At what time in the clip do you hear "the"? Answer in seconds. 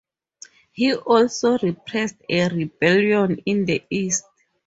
3.65-3.83